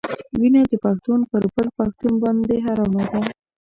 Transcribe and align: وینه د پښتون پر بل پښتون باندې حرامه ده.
وینه 0.39 0.61
د 0.71 0.73
پښتون 0.83 1.19
پر 1.29 1.43
بل 1.53 1.67
پښتون 1.77 2.13
باندې 2.23 2.55
حرامه 2.65 3.05
ده. 3.13 3.21